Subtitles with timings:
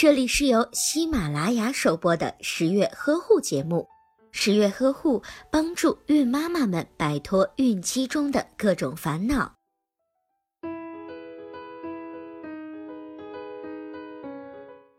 [0.00, 3.88] 这里是由喜马拉雅首播的十月呵护节目。
[4.30, 9.54] 十月呵护帮助孕妈妈们摆脱孕期中的各种烦恼。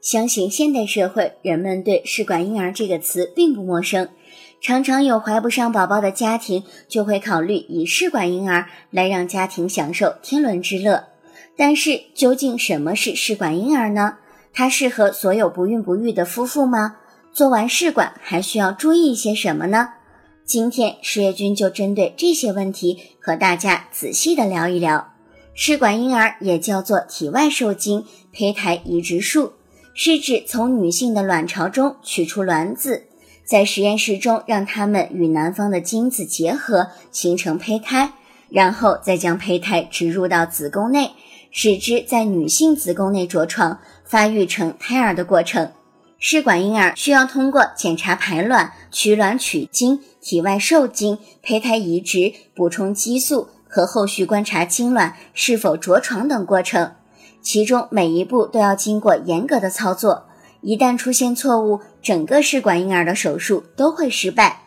[0.00, 4.08] 相信现代社会人们对“试管婴儿”这个词并不陌生，
[4.60, 11.10] 常常有怀不上宝宝的家庭就会考虑以试管婴儿来让家庭享受天伦之乐。
[11.56, 14.18] 但是，究竟什么是试管婴儿呢？
[14.58, 16.96] 它适合所有不孕不育的夫妇吗？
[17.32, 19.90] 做完试管还需要注意一些什么呢？
[20.44, 25.12] 今天十月君就针对这些问题和大家仔细的聊一聊。
[25.54, 29.52] 试管婴儿也叫做体外受精胚胎移植术，
[29.94, 33.04] 是指从女性的卵巢中取出卵子，
[33.44, 38.14] 在实验室中让它们与男方的精子结合，形成胚胎，
[38.48, 41.12] 然后再将胚胎植入到子宫内，
[41.50, 43.78] 使之在女性子宫内着床。
[44.04, 45.70] 发育成胎儿的过程，
[46.18, 56.92] 试管婴儿需要通过检查排卵、取卵取精、体外受精、胚胎移植、补充激素和后续观察精卵是否着床等过程，
[57.42, 60.24] 其中每一步都要经过严格的操作，
[60.62, 64.62] 一旦出现错误，整个试管婴儿的手术都会失败。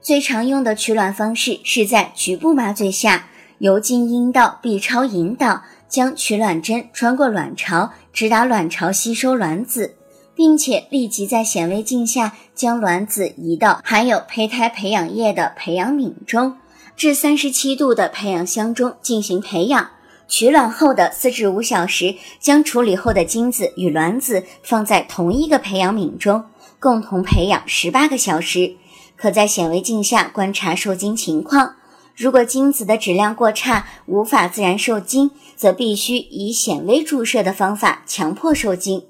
[0.00, 3.26] 最常用的取卵方式是在局部麻醉下，
[3.58, 5.62] 由经阴道 B 超引导。
[5.94, 9.94] 将取卵针穿过卵巢，直达卵巢吸收卵子，
[10.34, 16.56] 并且立即在显微镜下将卵子移到含有胚胎培养液的培养皿中，
[16.96, 19.88] 至三十七度的培养箱中进行培养。
[20.26, 26.44] 取卵后的四至五小时，将处理后的精子与卵子放在同一个培养皿中，
[26.80, 28.74] 共同培养十八个小时，
[29.16, 31.76] 可在显微镜下观察受精情况。
[32.16, 39.04] 如果精子的质量过差，无法自然受精，则必须以显微注射的方法强迫受精。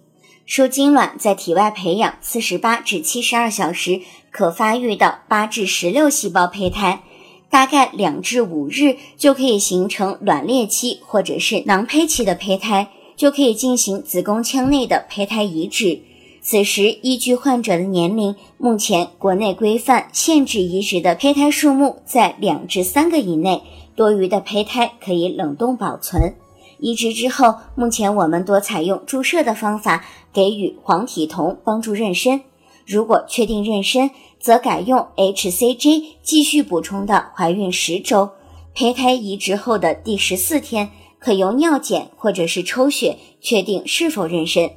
[0.46, 7.02] 受精卵在体外培养四十八至七十二小时，可发育到八至十六细胞胚胎，
[7.50, 16.00] 大概两至五日就可以形成卵裂期或者是囊胚期的胚胎，就可以进行子宫腔内的胚胎移植。
[16.46, 23.62] 此时，依据患者的年龄，目前国内规范限制移植的胚胎数目在两至三个以内，
[23.96, 26.34] 多余的胚胎可以冷冻保存。
[26.78, 30.04] 移植之后，目前我们多采用注射的方法，
[30.34, 32.42] 给予黄体酮帮助妊娠。
[32.84, 38.28] 如果确定妊娠，则改用 hCG 继续补充到怀孕十周。
[38.74, 44.70] 胚胎移植后的第十四天，可由尿检或者是抽血确定是否妊娠。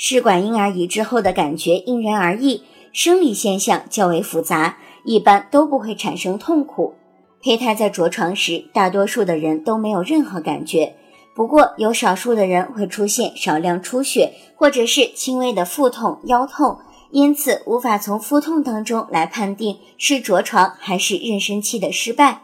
[0.00, 6.94] 试管婴儿移植后的感觉因人而异，生理现象较为复杂，一般都不会产生痛苦。
[7.42, 10.94] 胚胎在着床时，大多数的人都没有任何感觉，
[11.34, 16.78] 不过有少数的人会出现少量出血或者是轻微的腹痛、腰痛，
[17.10, 22.42] 因此无法从腹痛当中来判定是着床还是妊娠期的失败。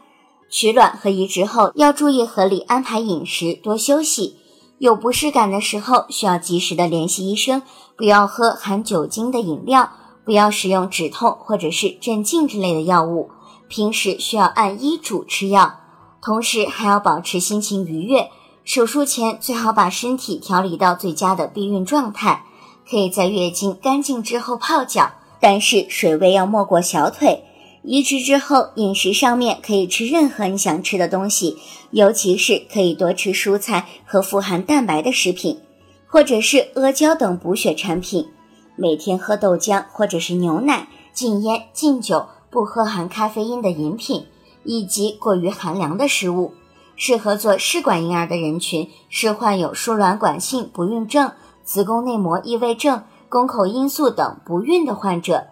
[0.49, 4.35] 取卵和移植后要注意合理安排饮食，多休息。
[4.77, 7.61] 有不适感的时候，需要及时的联系医生。
[7.95, 9.89] 不要喝含酒精的饮料，
[10.25, 13.29] 不要使用止痛或者是镇静之类的药物。
[13.69, 15.79] 平时需要按医嘱吃药，
[16.21, 18.29] 同时还要保持心情愉悦。
[18.65, 22.43] 手术前最好把身体调理到最佳的避孕状态，
[22.89, 27.44] 可以在月经干净之后泡脚，但是水位要没过小腿。
[27.87, 31.55] 移植之后，饮食上面可以吃任何你想吃的东西，
[31.91, 35.59] 尤其是可以多吃蔬菜和富含蛋白的食品，
[36.07, 38.27] 或者是阿胶等补血产品。
[38.75, 44.25] 每天喝豆浆或者是牛奶，禁烟禁酒，不喝含咖啡因的饮品，
[44.63, 46.55] 以及过于寒凉的食物。
[46.95, 51.31] 适合做试管婴儿的人群是患有输卵管性不孕症、
[51.63, 55.45] 子宫内膜异位症、宫口因素等不孕的患者。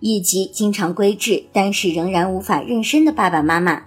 [0.00, 3.84] 以及经常规制但是仍然无法妊娠的爸爸妈妈，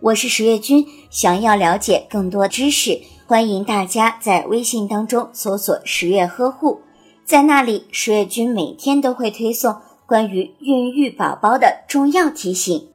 [0.00, 0.86] 我是十月君。
[1.10, 6.80] 想要了解更多知识，欢迎大家在微信当中搜索“十月呵护”，
[7.24, 9.76] 在那里十月君每天都会推送
[10.06, 12.88] 关于孕育宝宝的重要提醒。